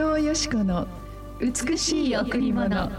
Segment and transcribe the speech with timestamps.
[0.00, 0.88] 藤よし子の
[1.38, 2.90] 美しい贈り物。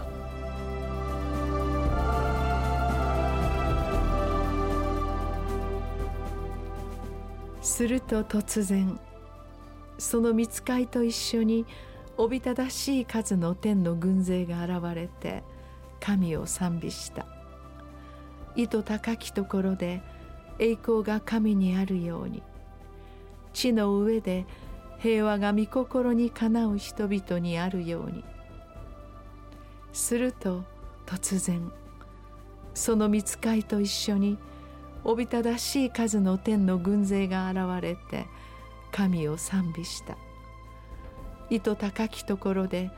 [7.60, 9.00] すると突然
[9.98, 11.66] その見つかいと一緒に
[12.16, 15.42] おびただしい数の天の軍勢が現れて
[15.98, 17.26] 神を賛美した。
[18.54, 20.02] 意図高きところで
[20.60, 22.44] 栄光が神にあるように。
[23.52, 24.46] 地の上で
[25.02, 28.22] 平和が御心にかなう人々にあるように。
[29.92, 30.62] すると
[31.04, 31.72] 突然
[32.72, 34.38] その見つかいと一緒に
[35.02, 38.26] おびただしい数の天の軍勢が現れて
[38.92, 40.16] 神を賛美した。
[41.50, 42.92] 意図高きところで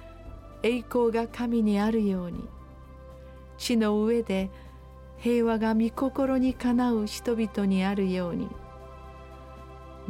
[0.63, 2.45] 栄光が神にあるように。
[3.57, 4.51] 地の上で
[5.17, 8.49] 平和が御心にかなう人々にあるように。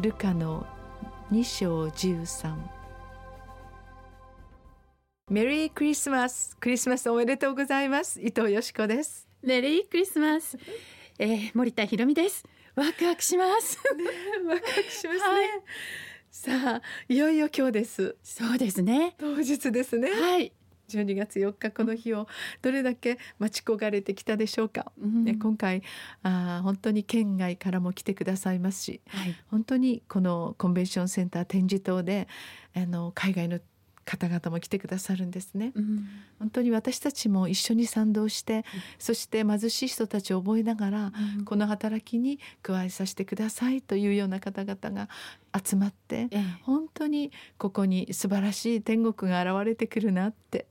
[0.01, 0.67] ルカの
[1.35, 2.55] 2章13
[5.33, 8.21] メリークリスマスクリスマスおめでとうございます。
[8.21, 9.27] 伊藤よしこです。
[9.43, 10.57] メリークリスマス、
[11.19, 12.45] えー、森田ひろみです。
[12.77, 14.05] ワクワクします、ね、
[14.49, 15.63] ワクワクしますね、はい、
[16.31, 18.15] さあいよいよ今日です。
[18.23, 19.17] そうですね。
[19.19, 20.13] 当日ですね。
[20.13, 20.53] はい
[20.89, 22.27] 12月4日この日を
[22.63, 25.83] どれだけ待ち焦がれてきたでしょうか、うん、今回
[26.23, 32.29] あ本当に県外からも来てくださいますし、はい、本当にこのコンベンションセンター展示棟で
[32.77, 33.61] あの海外の
[34.05, 36.07] 方々も来てくださるんですね、うん、
[36.39, 38.63] 本当に私たちも一緒に賛同して、うん、
[38.99, 45.09] そして貧しい人たちを覚えながら、うん、この働きに加えさせてくださいというような方々が
[45.65, 50.67] 集まって、ええ、本当にここに素晴らしい天国が現れてくるなって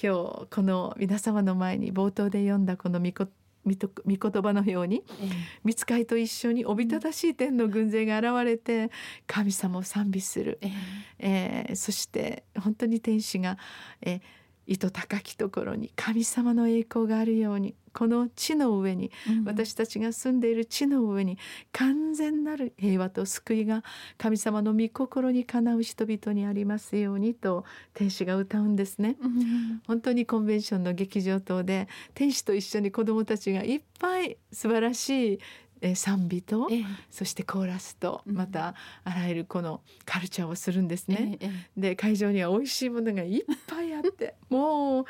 [0.00, 3.28] 今日この皆様の前に冒頭で読んだこの御言
[3.64, 5.28] 御言葉のように、ええ、
[5.64, 8.90] 見つかいと一緒におびただしい天の軍勢が現れて
[9.26, 10.70] 神様を賛美する、え。
[11.18, 13.56] えー、そして本当に天使が、
[14.02, 14.20] えー、
[14.66, 21.38] 意図高きところに神様の栄光があるようにこの地の上に、うん、私たちが住んでいる地の上に
[21.72, 23.84] 完全なる平和と救いが
[24.18, 27.64] 神様の御心にかなう人々にありますようにと
[27.94, 35.38] 天使が歌うんですね、うん、本当にコンベンションの劇場等で天使と一緒に子どもたちがいっぱい素晴らしい
[35.84, 38.74] え賛美と、ええ、そしてコーラスとまた
[39.04, 41.36] あらゆるこのカルチャーをするんですね。
[41.40, 45.04] え、で会場には美味しいものがいっぱいあって もう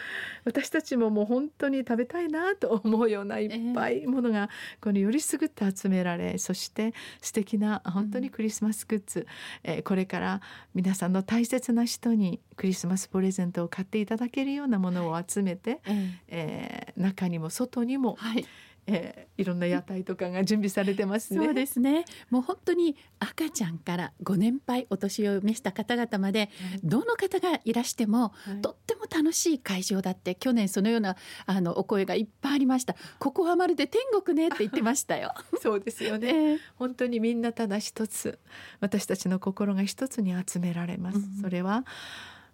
[0.44, 9.20] 私たちももう本当に食べたいなと思うようないっぱいものがこのよりすぐって集められそして素敵な本当にクリスマスグッズ、
[9.64, 10.40] うん、えこれから
[10.74, 18.44] 皆さんの大切な人にクリスマスプレゼントを買っていただけるようなものを集めて、はい、えー、中にも外にも、はい
[18.86, 21.44] えー、いろんな屋台とかが準備されてますね。
[21.44, 22.04] そうですね。
[22.30, 26.48] もう本当に赤ちゃんからご年配お年を召した方々まで、はい、
[26.84, 32.94] どの方がいらしても、はい、とっても楽しい会場だって去年そのようなあのお声がいっぱいありました。
[33.18, 35.32] ここはまるで天国ねって言ってましたよ。
[35.62, 38.38] そうですよね、えー、本当にみんなただ一つ
[38.80, 41.18] 私たちの心が一つに集められます。
[41.18, 41.84] うん、それは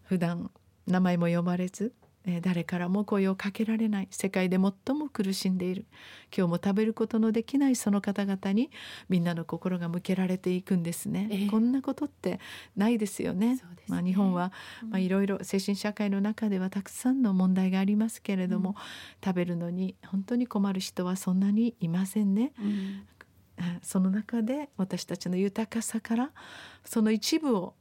[0.05, 0.51] 普段
[0.87, 1.93] 名前も読まれず
[2.43, 5.87] 誰からも声をかけられない世界で最も苦しんでいる。
[6.37, 8.71] 今日も食べることのできないその方々に
[9.09, 12.41] みんなの心が向けられていくんですね、えー、こんなことって
[12.77, 14.53] ないですよね、ね、まあ、日本は、
[14.89, 18.77] まあ、いろいろ精神社会の中ではたくさんの問題がありますけれども、うん、
[19.25, 23.07] 食べるのに本当に困る人はそんなにいませんね、うん。
[23.83, 26.31] その中で私たちの豊かさから
[26.85, 27.75] その一部を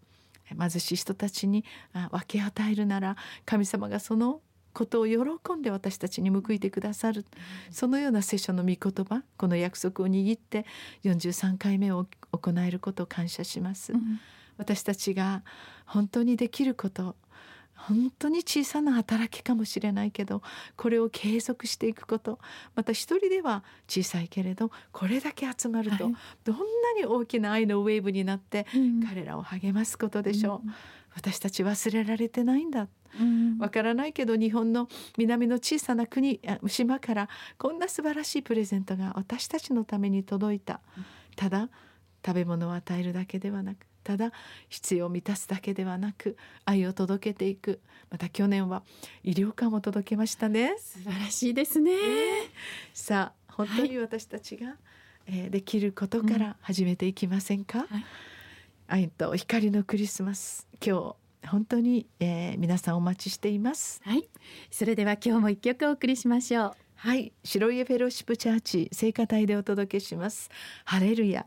[0.57, 1.65] 貧しい人たちに
[2.11, 4.41] 分け与えるなら神様がその
[4.73, 7.25] ことを喜んで私たちに報いてくださる、
[7.71, 10.65] そのような聖書の御言葉この約束を握って
[11.03, 13.93] 43回目を行えることを感謝します。
[13.93, 14.19] うん、
[14.57, 15.43] 私たちが
[15.85, 17.15] 本当にできること
[17.87, 20.41] 本当に小さな働きかもしれないけど
[20.75, 22.39] これを継続していくこと。
[22.75, 26.63] また一人では小さいけれどこれだけ集まると、どんな
[26.97, 28.65] に大きな愛のウェーブになって
[29.07, 30.67] 彼らを励ますことでしょう。
[30.67, 30.73] うん、
[31.15, 32.87] 私たち忘れられてないんだ。
[33.59, 34.87] わからないけど日本の
[35.17, 40.81] 南の小さな国島からこんな素晴らしいプレゼントが私たちのために届いた。
[41.35, 41.69] ただ
[42.25, 44.31] 食べ物を与えるだけではなくただ
[44.69, 47.79] 必要を満たすだけではなく愛を届けていく。
[48.09, 48.83] また去年は
[49.23, 50.75] 医療館を届けましたね。
[50.79, 51.99] 素晴らしいですね、えー、
[52.93, 54.77] さあ本当に私たちが、はい、
[55.27, 58.05] えー、できることから始めていきませんか、うんはい、
[58.87, 60.67] 愛と光のクリスマス。
[60.83, 64.01] 今日本当に、えー、皆さんお待ちしています。
[64.03, 64.29] はい。
[64.71, 66.73] それでは今日も一曲お送りしましょう。
[66.95, 67.31] はい。
[67.43, 70.49] 白家フェローシップチャーチ聖歌隊でお届けします。
[70.85, 71.45] ハレルヤ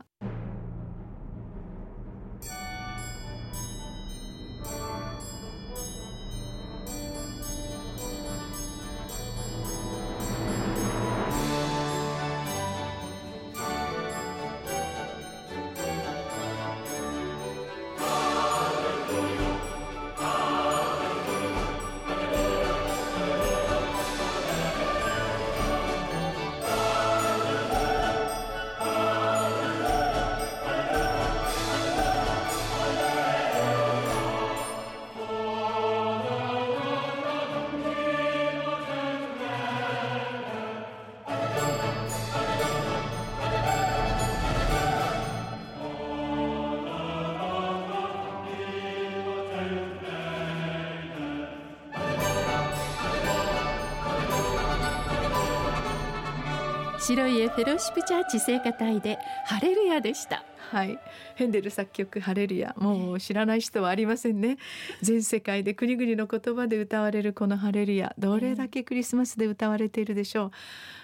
[57.05, 60.45] 白家フェローシップチャーチ聖歌隊でハレルヤでした。
[60.71, 61.01] はい。
[61.35, 62.77] ヘンデル作曲ハレルヤ。
[62.79, 64.57] もう知らない人はありませんね。
[65.01, 68.15] 全世界で国々の言葉で歌われるこのハレルヤ。
[68.19, 70.51] どれだけクリスマスで歌われているでしょう。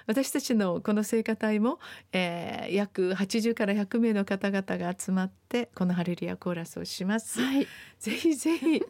[0.07, 1.81] 私たちのこの聖歌隊も、
[2.13, 7.67] えー、約80から100名の方々が集まってこのハレルヤコーラスをします、はい、
[7.99, 8.83] ぜひぜひ。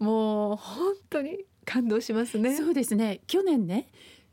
[0.00, 2.56] もう本当に感動しますね。
[2.56, 3.20] そうですね。
[3.28, 3.86] 去年ね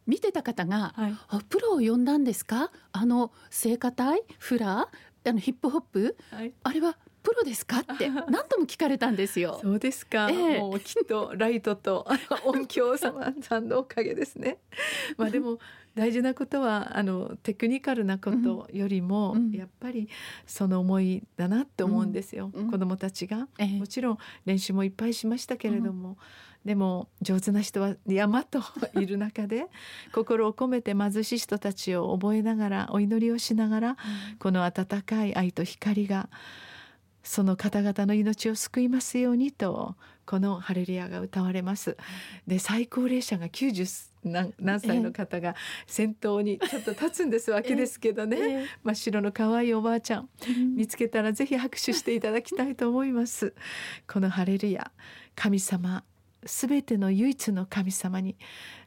[0.07, 2.71] 見てた方が、はい、あプロを呼んだんですか？
[2.91, 4.21] あの聖歌隊？
[4.39, 5.29] フラー？
[5.29, 7.79] あのヒップホップ、はい、あれはプロですか？
[7.79, 9.59] って 何度も聞かれたんですよ。
[9.61, 10.29] そうですか。
[10.29, 12.05] えー、もうきっとライトと
[12.43, 14.57] 音響様さんのおかげですね。
[15.17, 15.59] まあでも
[15.95, 20.09] 大事なことはあのテクニカルなことよりも、うん、やっぱり
[20.45, 22.51] その思いだなって思うんですよ。
[22.53, 26.17] うん、子供たちが、えー、もちろん練習もいっぱいしましたけれども。
[26.65, 28.61] うんでも上手な人は山と
[28.99, 29.67] いる中で
[30.13, 33.97] 心を込めて貧しい人たちを覚えながらお祈りをしながら、
[34.39, 36.29] この温かい愛と光が
[37.23, 39.95] その方々の命を救いますようにと
[40.25, 41.97] このハレルヤが歌われます。
[42.47, 45.55] で最高齢者が90何何歳の方が
[45.85, 50.29] 先頭にちょっと立つんですわけですけどね、えー、真っ白の可愛いおばあちゃん、
[50.75, 53.53] 見つけたらぜひ拍手していただきたいと思います。
[54.07, 54.91] このハレルヤ
[55.35, 56.05] 神様
[56.45, 58.35] すべての唯一の神様に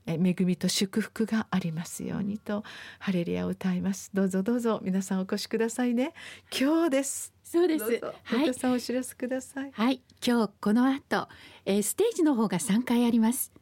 [0.07, 2.65] 恵みと祝福がありますようにと
[2.99, 4.11] ハレルヤを歌います。
[4.15, 6.13] どうぞどうぞ皆さんお越しくださいね。
[6.57, 7.33] 今日です。
[7.43, 7.85] そうです。
[8.25, 8.55] はい。
[8.55, 9.71] さんお知らせください。
[9.73, 10.03] はい。
[10.25, 11.29] 今日この後、
[11.65, 13.53] えー、ステージの方が3回あります。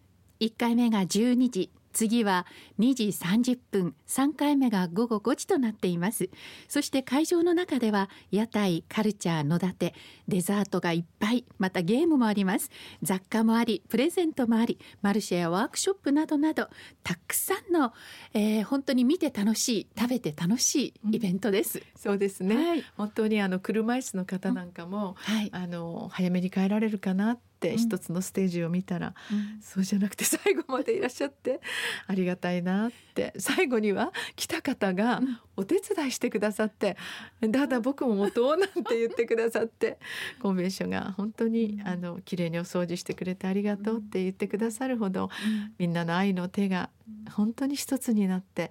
[0.41, 2.46] 1回目が12時次は
[2.79, 6.29] 2時30分3回目が午後5時となっています。
[6.69, 9.94] そして会場の中では屋台カルチャー野立て
[10.29, 12.70] デザートがいっぱいまたゲームもあります。
[13.02, 16.69] 雑貨もありプレゼントもありマルシェやワークショップなどなど
[17.02, 17.93] たくさんの、
[18.32, 25.35] えー、本当に見て楽しい食べて楽しいイベントです、うん、そうですね、はい、本当にあの車椅子の方なんかも、うん。
[25.37, 31.61] はい、あの早めに帰られるかなって一つのステージを見たら、うん、そうじゃなくて最後までいらっしゃって
[32.07, 33.05] ありがたいなって。
[33.39, 35.21] 最後には来た方が
[35.57, 36.97] お手伝いしてくださって
[37.41, 39.99] 「だだ僕も持とう」なんて言ってくださって
[40.43, 45.31] コンベンションが本当にあの綺麗にお掃除してくれてありがとうって言ってくださるほど
[45.79, 46.91] みんなの愛の手が
[47.31, 48.71] 本当に一つになって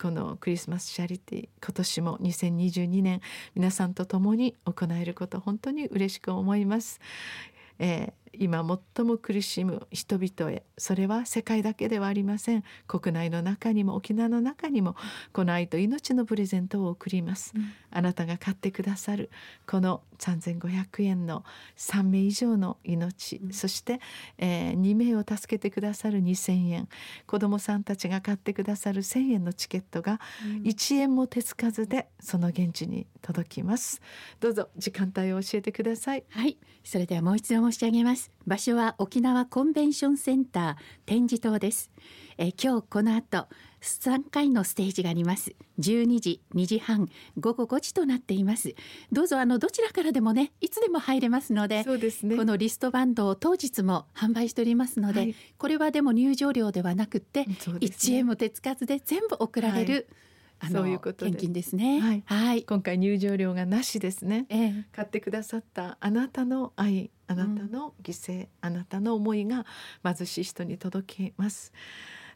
[0.00, 3.20] このクリスマスチャリティ今年も2022年
[3.54, 7.00] 皆さんと共に行えること本当に嬉しく思います。
[7.82, 8.64] えー、今
[8.96, 12.64] 最も苦しむ人々へそれは世界だけではありません。
[12.86, 14.96] 国内の中にも沖縄の中にも
[15.32, 19.30] この愛と命のプレゼントを送ります、うん、あなたが買ってくださる
[19.66, 21.44] この3500円の
[21.76, 24.00] 3名以上の命、うん、そして、
[24.38, 26.88] えー、2名を助けてくださる2000円。
[27.26, 30.20] 子どもさんたちが買ってくださる1000円のチケットが
[30.64, 34.00] 1円も手つかずでその現地に届きます。
[34.40, 36.24] どうぞ時間帯を教えてください。
[36.30, 36.58] はい。
[36.84, 40.74] それではもう一度申し上げます場所は沖縄コンベンションセンター
[41.06, 41.90] 展示棟です。
[42.38, 43.48] え今日この後
[43.82, 45.54] 3回のステージがあります。
[45.78, 47.08] 12時2時半
[47.38, 48.74] 午後5時となっています。
[49.12, 52.36] どうぞあのどちらからでもねいつでも入れますのでそうですね。
[52.36, 60.08] このリストバンドを当日も販売しておりますので、はい、これはでも入場料ではなくて、ね、1円も手つかずで全部送られる、
[60.58, 69.64] はい、そういうこと献金ですね、はい、はい、今回入場料がなしですね、ええ、買ってくださったあなたの愛あなたの犠牲、うん、あなたの思いが
[70.04, 71.72] 貧しい人に届きます。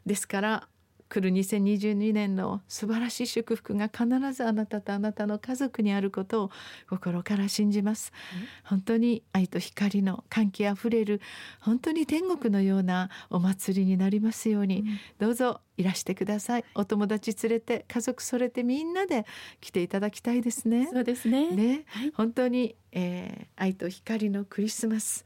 [0.05, 0.67] ですから
[1.07, 6.51] 来る2022年の素晴らしい祝福が必ずあなたとあなたの家族にあることを
[6.89, 8.11] 心から信じます、
[8.63, 11.21] 本当に愛と光の歓喜あふれる
[11.59, 16.65] 本当に天国のようなお祭りになりますように、うん、どうぞいらしてください。
[16.73, 19.25] お友達連れて家族それてみんなで
[19.61, 20.87] 来ていただきたいですね。
[20.91, 21.51] そうですね。
[21.51, 25.23] ね、はい、本当に、えー、愛と光のクリスマス。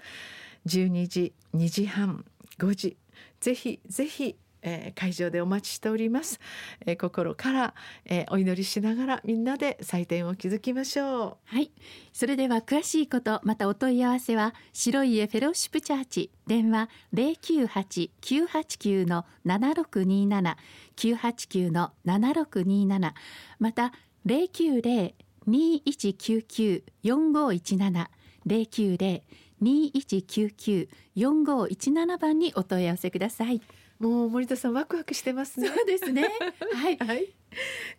[0.66, 2.26] 12時2時半
[2.58, 2.98] 5時。
[3.40, 6.40] ぜひぜひえー、会場でお待ちしております、
[6.86, 7.74] えー、心から、
[8.06, 11.56] えー、お祈りしながらみんなで祭典を築きましょう。
[11.56, 11.72] はい。
[12.14, 20.58] それでは詳しいことまたお問い合わせは白い家フェローシップチャーチ電話零九八九八九の七六二七
[20.96, 23.14] 九八九の七六二七
[23.60, 23.94] また
[24.26, 25.14] 零九零
[25.46, 28.10] 二一九九四五一七
[28.46, 29.22] 零九零
[29.62, 33.62] 二一九九四五一七番にお問い合わせください。
[34.00, 35.68] もう森田さんワクワクしてますね。
[35.68, 36.30] そうですね。
[36.74, 37.34] はい、 はい。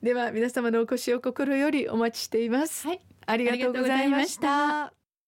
[0.02, 2.86] では皆様のお越しを心よりお待ちしています。
[2.88, 4.99] はい、ありがとうございました。